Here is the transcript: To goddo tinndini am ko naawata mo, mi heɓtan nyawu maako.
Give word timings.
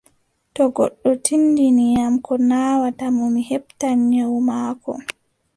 To 0.55 0.63
goddo 0.75 1.09
tinndini 1.25 1.85
am 2.03 2.13
ko 2.25 2.33
naawata 2.49 3.05
mo, 3.15 3.25
mi 3.33 3.41
heɓtan 3.49 3.97
nyawu 4.11 4.37
maako. 4.49 4.91